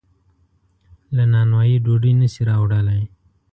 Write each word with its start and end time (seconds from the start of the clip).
له 1.15 1.23
نانوایۍ 1.33 1.75
ډوډۍ 1.85 2.13
نشي 2.19 2.41
راوړلی. 2.49 3.01